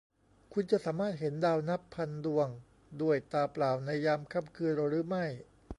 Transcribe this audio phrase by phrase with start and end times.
[0.53, 2.47] คุณจะสามารถเห็นดาวนับพันดวง
[3.01, 5.25] ด้วยตาเปล่าในยามค่ำคืนหรือไม่?